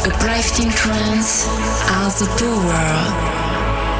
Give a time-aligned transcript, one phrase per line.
[0.00, 1.44] Uplifting trance
[1.92, 2.88] has the power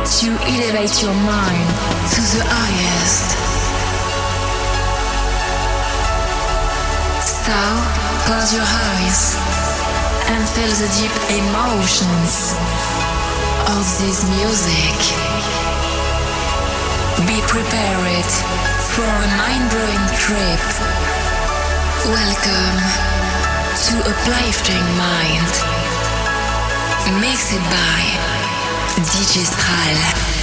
[0.00, 1.68] to elevate your mind
[2.16, 3.28] to the highest.
[7.20, 7.60] So,
[8.24, 9.36] close your eyes
[10.32, 12.56] and feel the deep emotions
[13.68, 14.96] of this music.
[17.28, 18.30] Be prepared
[18.96, 20.64] for a mind-blowing trip.
[22.08, 22.78] Welcome
[23.84, 25.79] to Uplifting Mind.
[27.18, 28.02] Mixed by
[29.02, 30.39] DJ Stral.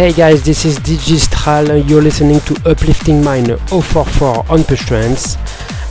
[0.00, 1.86] Hey guys, this is DJ Stral.
[1.86, 5.36] You're listening to Uplifting Mind 044 on Push Trance.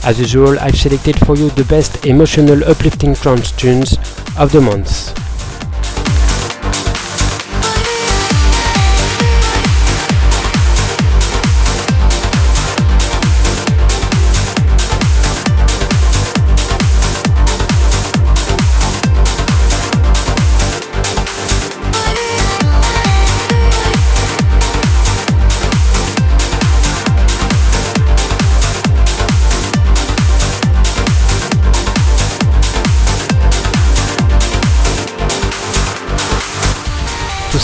[0.04, 3.98] As usual, I've selected for you the best emotional uplifting trance tunes
[4.36, 5.09] of the month.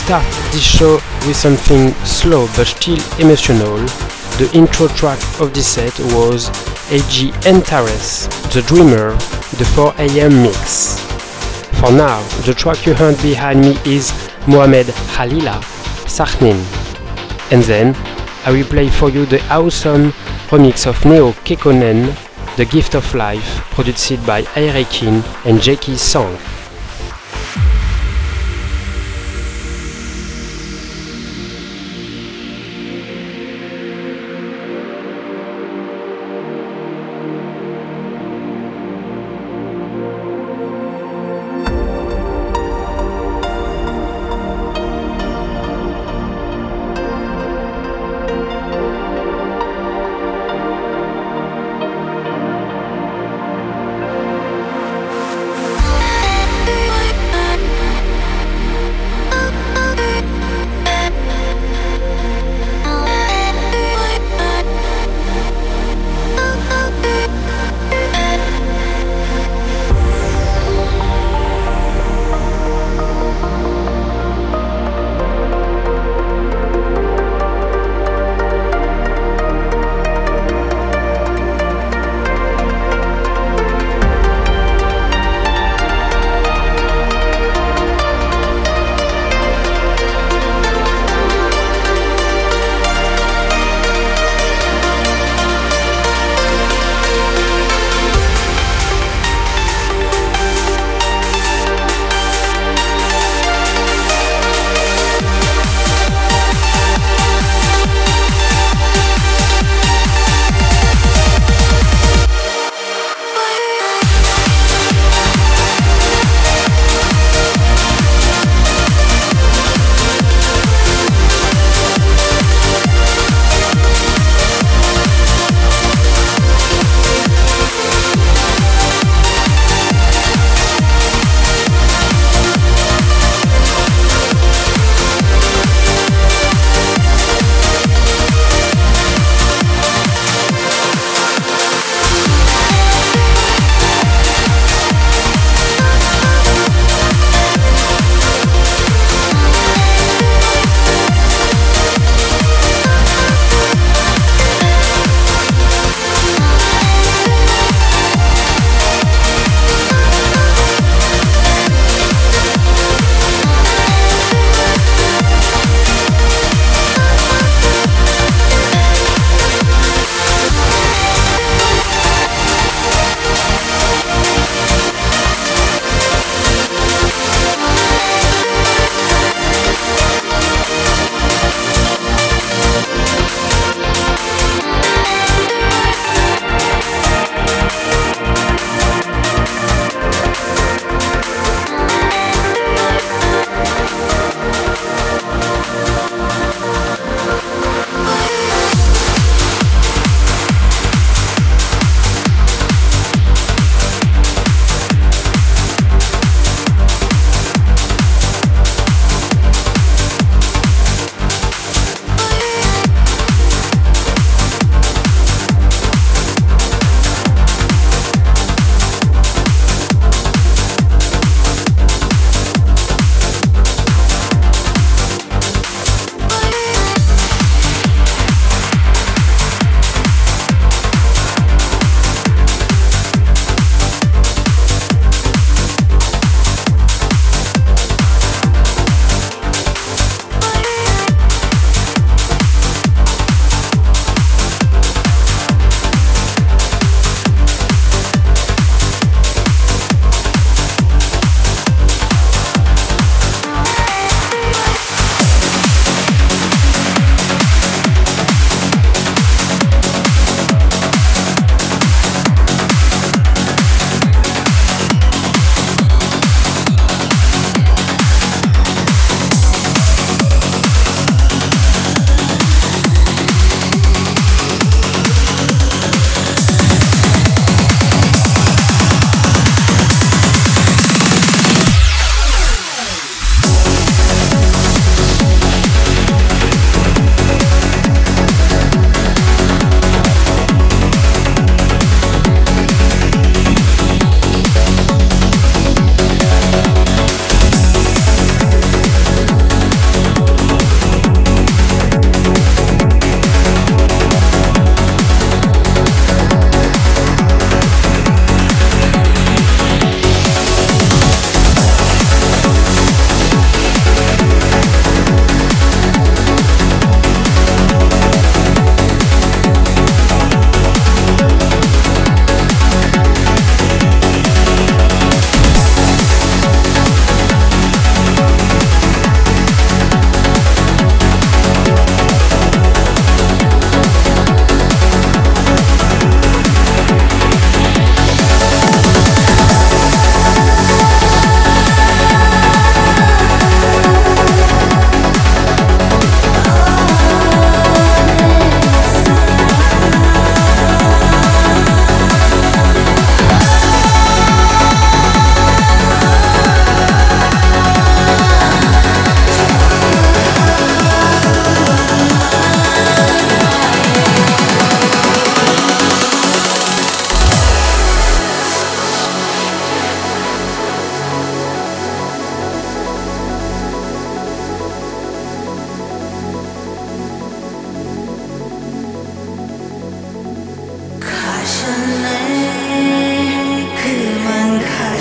[0.06, 0.94] Start this show
[1.26, 3.74] with something slow but still emotional.
[4.38, 6.48] The intro track of this set was
[6.92, 7.32] A.G.
[7.44, 9.10] Antares, The Dreamer,
[9.58, 11.00] the 4am mix.
[11.80, 14.12] For now, the track you heard behind me is
[14.46, 14.86] Mohamed
[15.16, 15.58] Khalila,
[16.06, 16.62] Sahnin.
[17.50, 17.96] And then,
[18.44, 20.12] I will play for you the awesome
[20.50, 22.14] remix of Neo Kekkonen,
[22.56, 26.38] The Gift of Life, produced by Airekin and Jackie Song.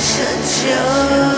[0.05, 1.34] 奢求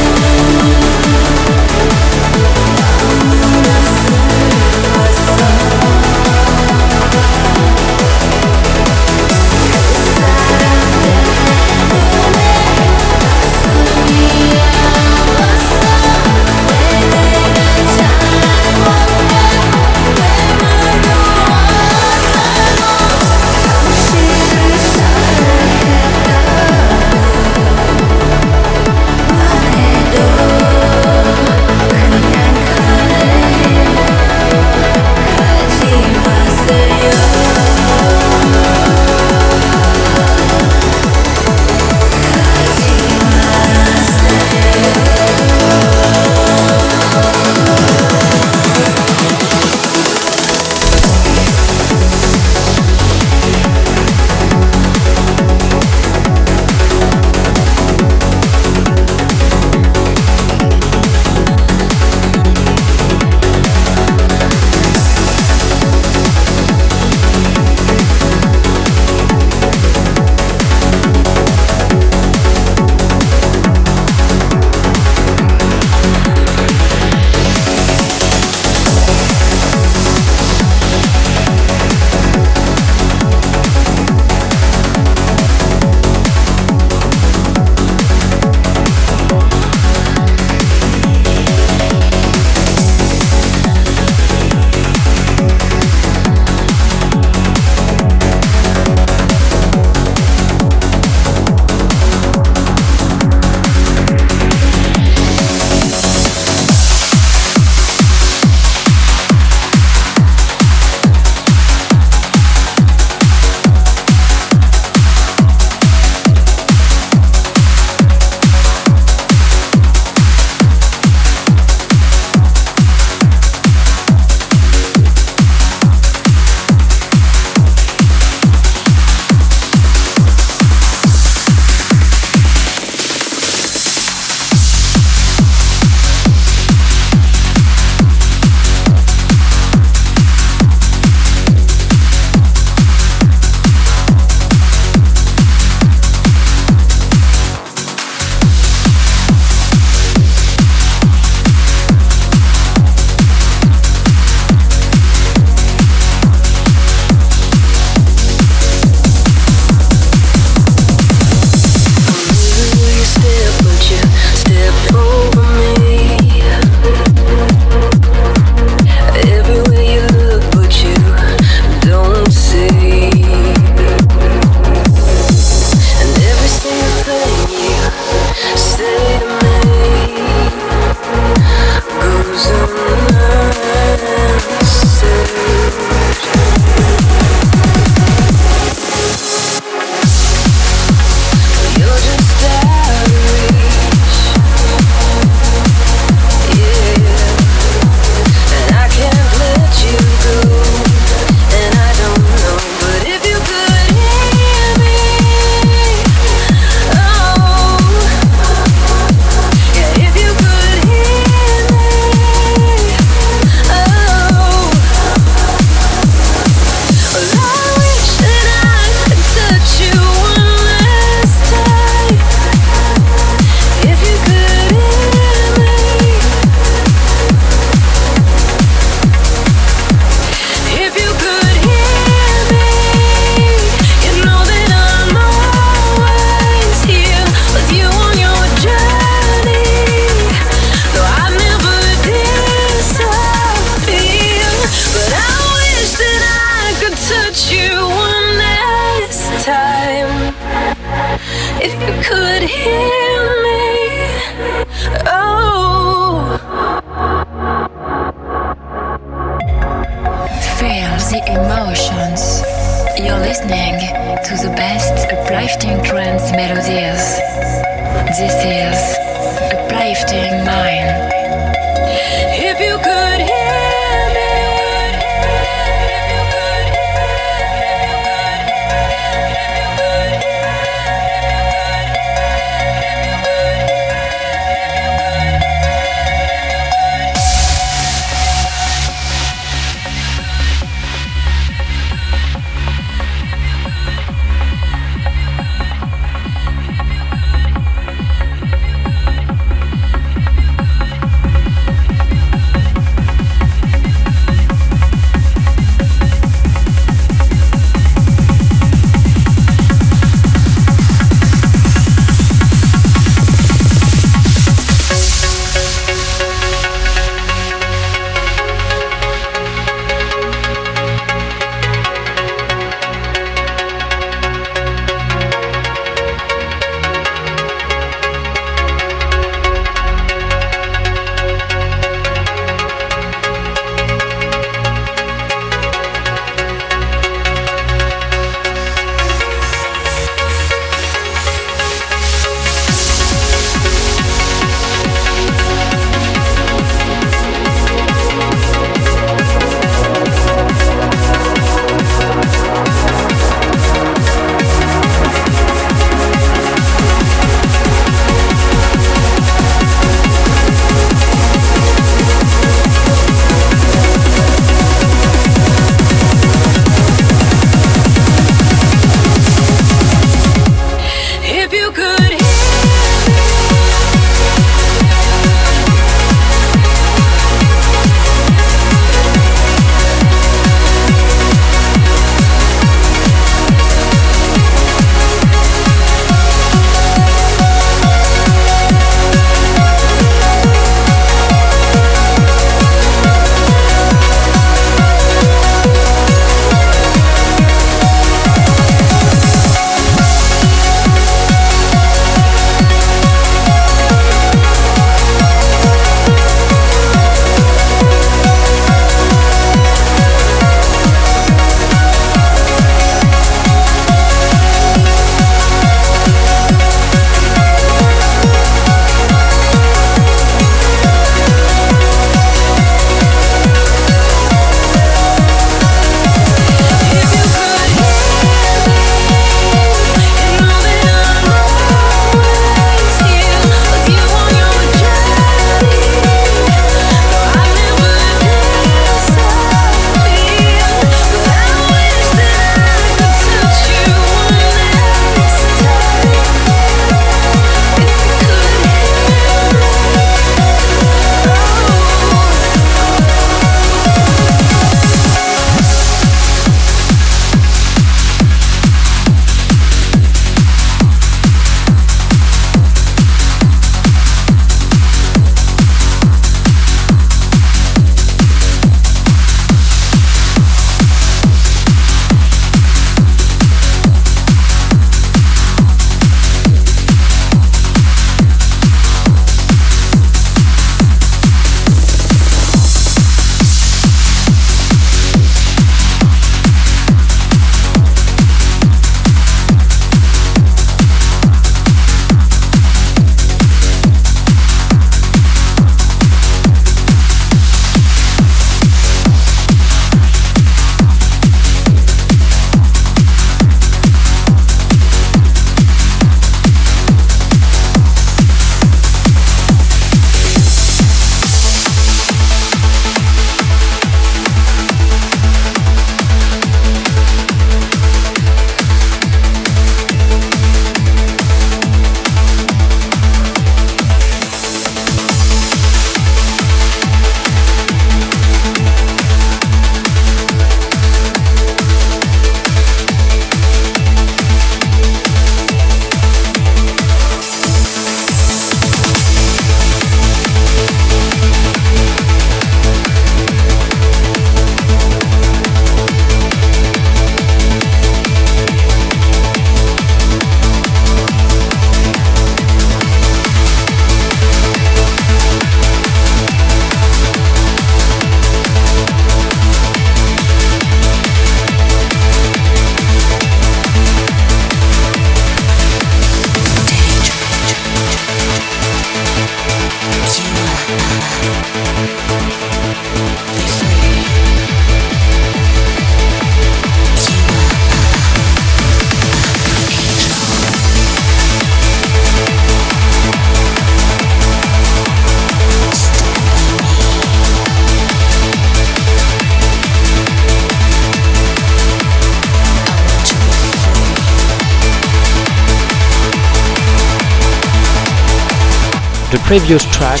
[599.28, 600.00] previous track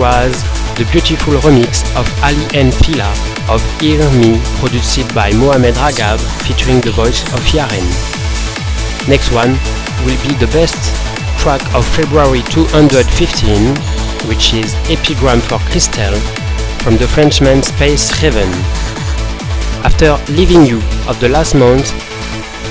[0.00, 0.32] was
[0.80, 3.12] the beautiful remix of Aly and Fila
[3.52, 6.16] of Hear Me produced by Mohamed Ragab
[6.48, 7.84] featuring the voice of Yaren.
[9.06, 9.52] Next one
[10.08, 10.80] will be the best
[11.38, 13.76] track of February 215
[14.26, 16.16] which is Epigram for Crystal
[16.80, 18.48] from the Frenchman Space Raven.
[19.84, 21.92] After leaving you of the last month,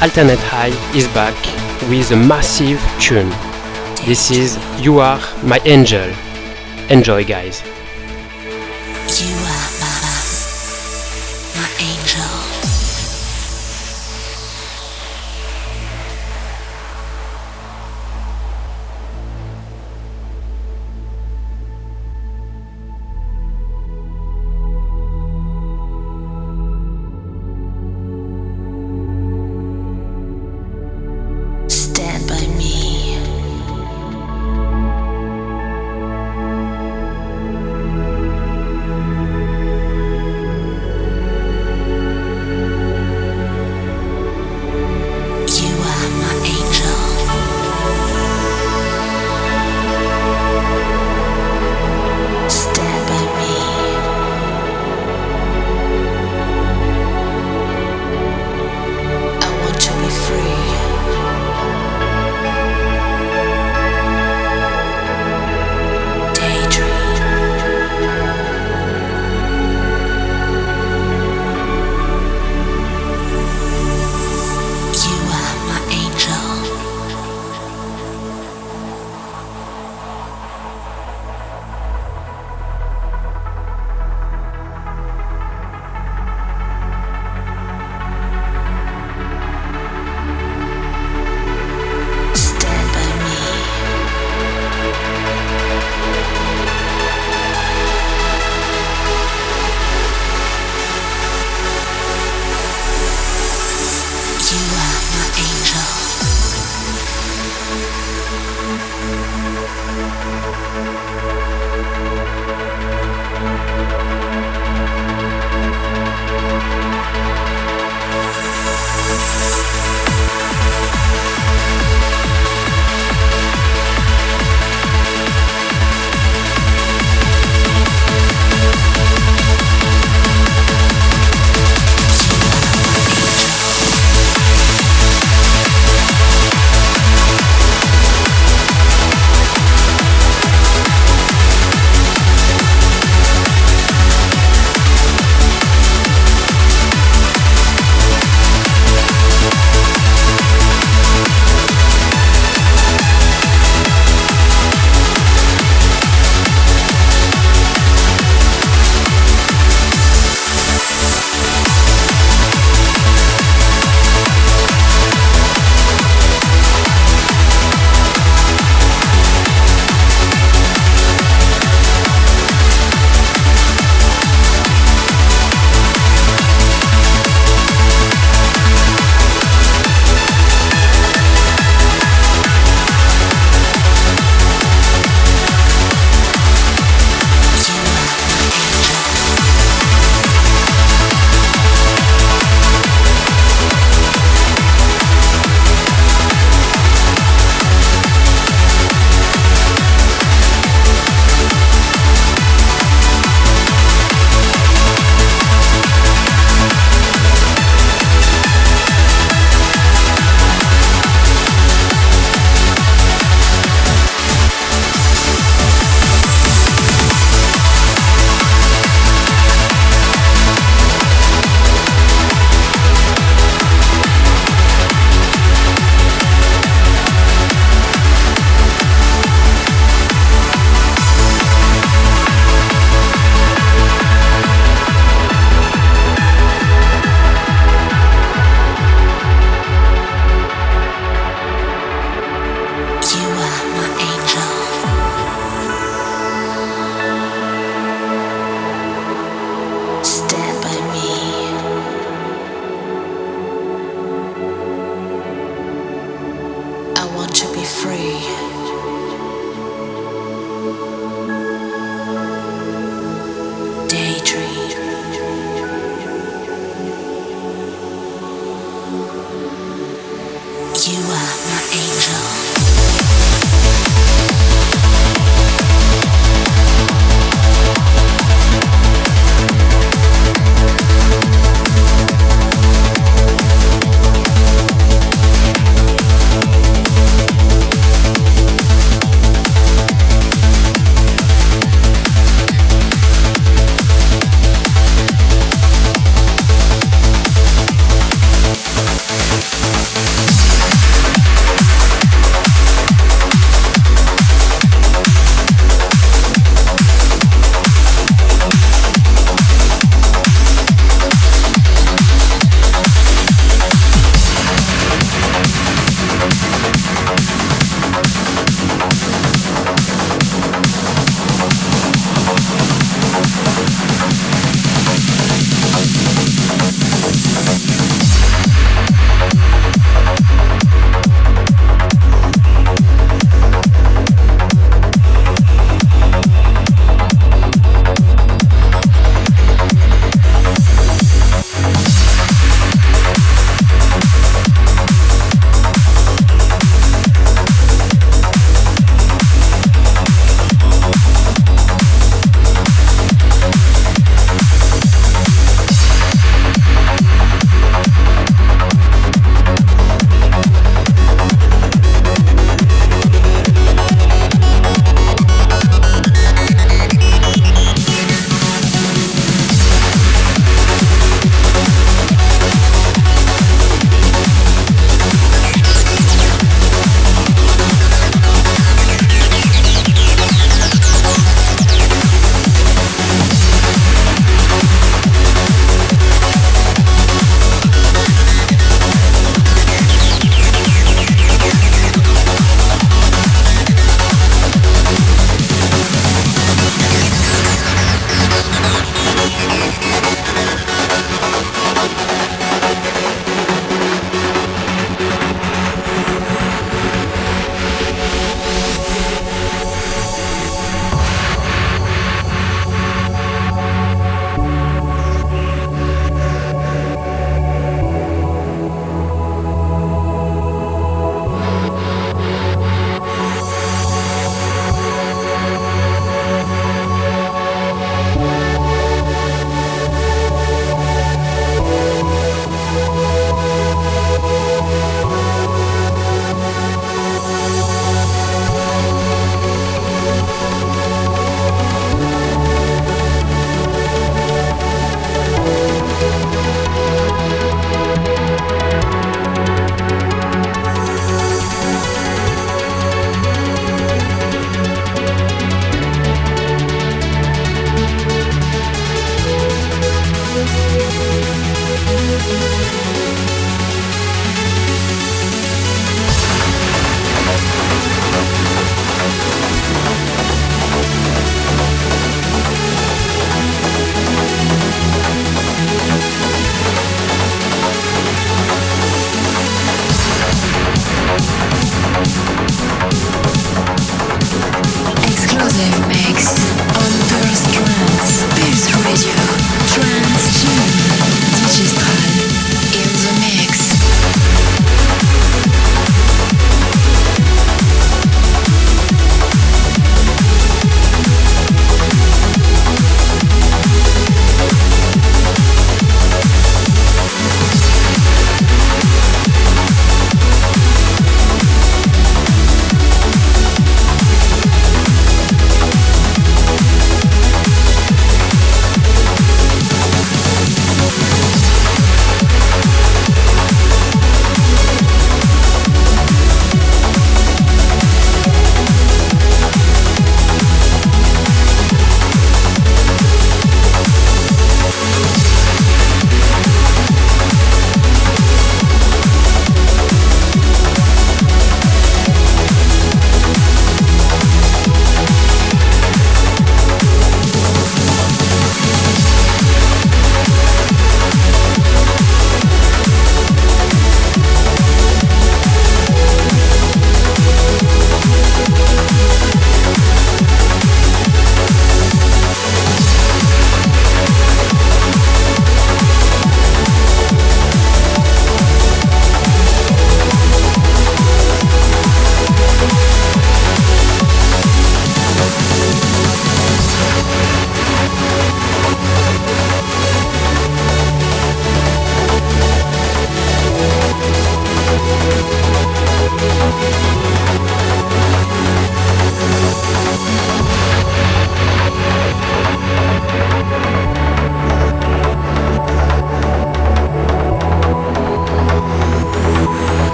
[0.00, 1.36] Alternate High is back
[1.90, 3.30] with a massive tune.
[4.04, 6.12] This is You Are My Angel.
[6.90, 7.62] Enjoy, guys.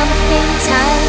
[0.00, 0.99] Something timeless.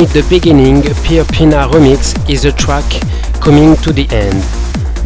[0.00, 2.84] The beginning, Pierre Pienaar remix is the track
[3.40, 4.42] coming to the end.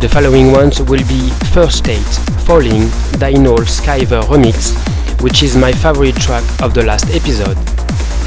[0.01, 1.99] The following ones will be First State,
[2.47, 2.89] Falling,
[3.19, 4.73] Dino Skyver remix,
[5.21, 7.59] which is my favorite track of the last episode.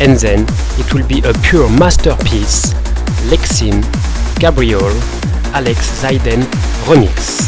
[0.01, 0.45] And then
[0.78, 2.74] it will be a pure masterpiece,
[3.32, 3.82] Lexin,
[4.38, 4.91] Gabriel,
[5.55, 6.43] Alex Zaiden
[6.84, 7.46] remix.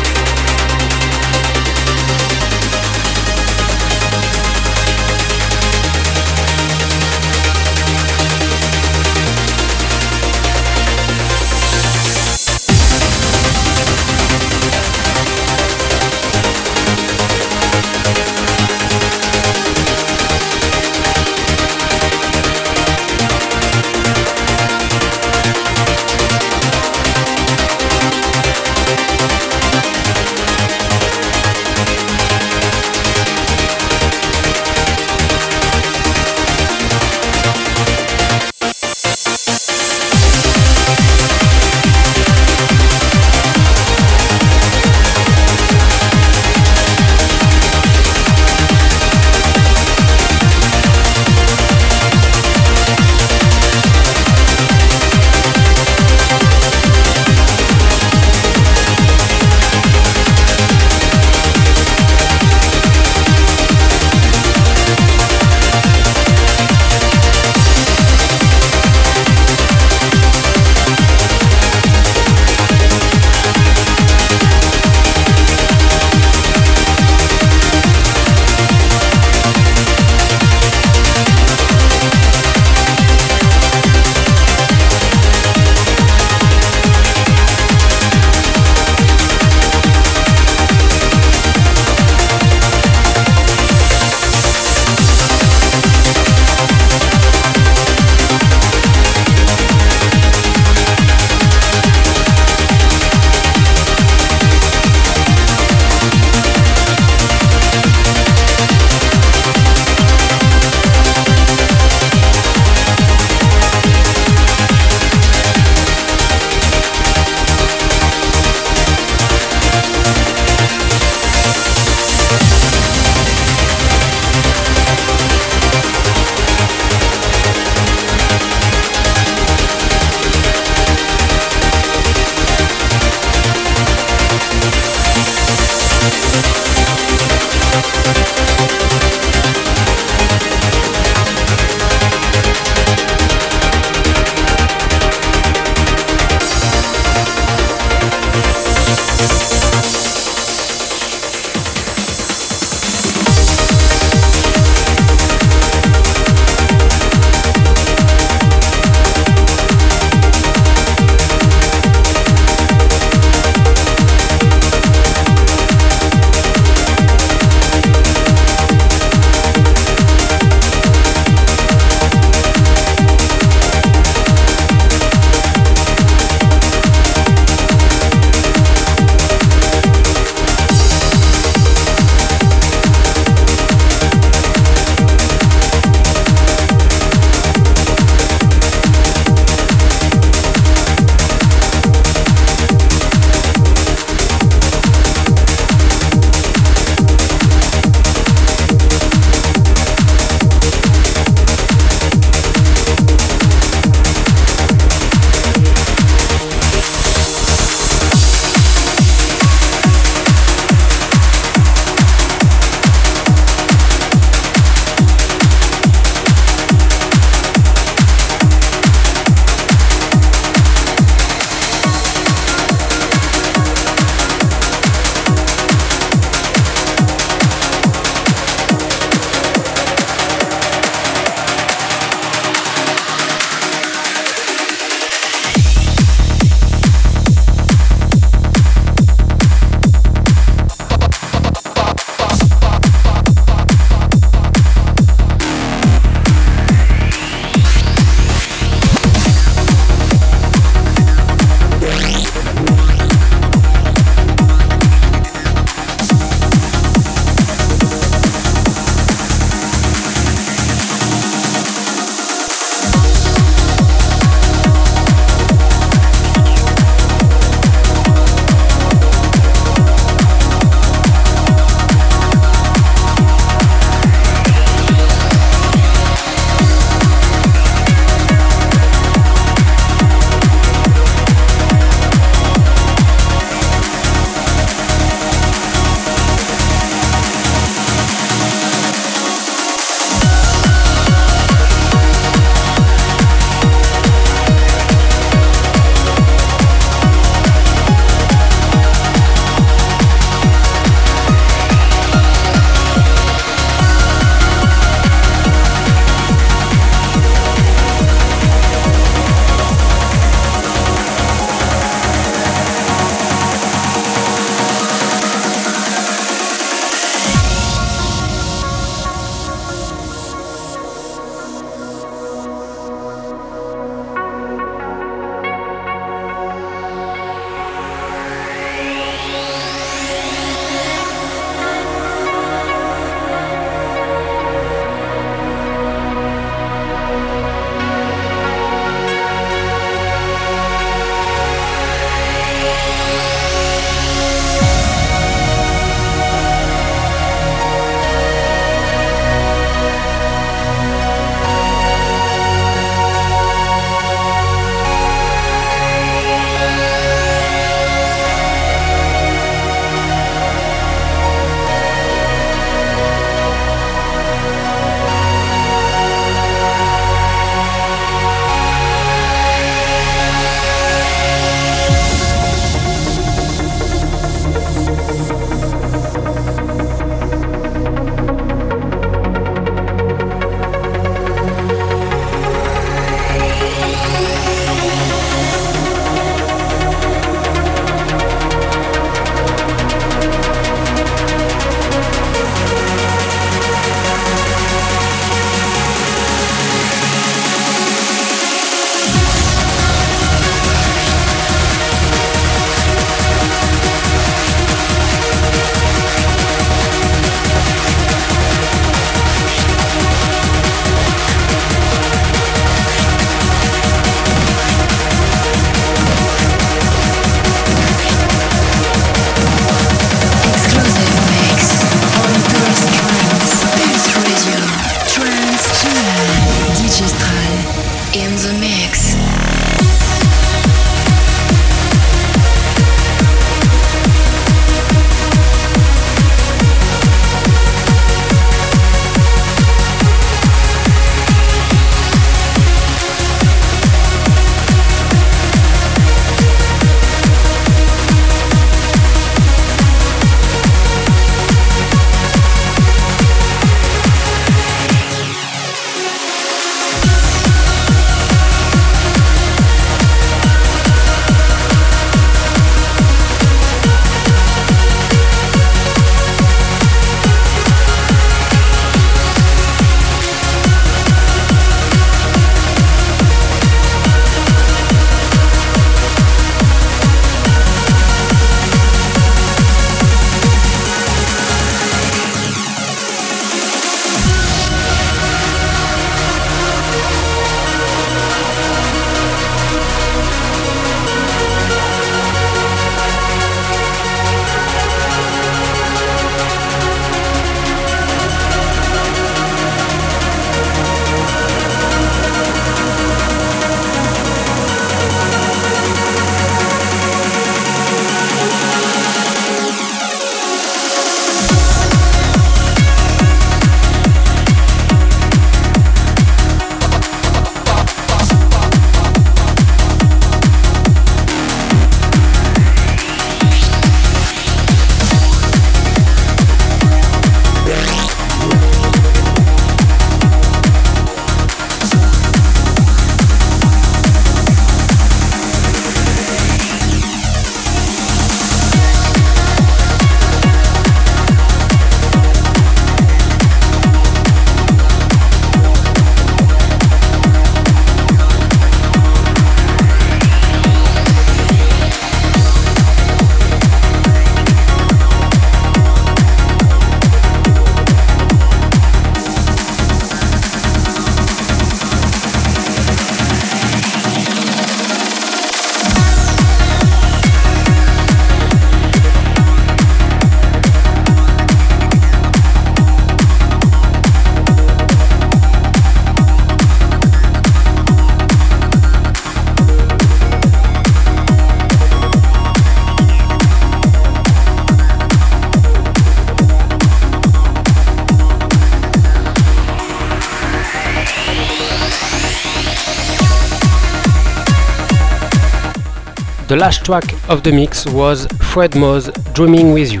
[596.52, 600.00] The last track of the mix was Fred Mo's Dreaming With You.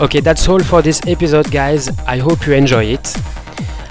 [0.00, 1.90] Okay, that's all for this episode, guys.
[2.06, 3.14] I hope you enjoy it.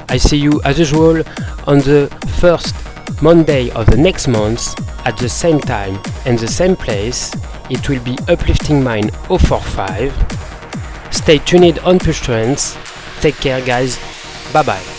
[0.09, 1.21] I see you as usual
[1.67, 2.73] on the first
[3.21, 4.73] Monday of the next month
[5.05, 7.31] at the same time and the same place.
[7.69, 11.07] It will be Uplifting Mind 045.
[11.11, 12.75] Stay tuned on Push Trends.
[13.19, 13.99] Take care, guys.
[14.51, 14.92] Bye bye.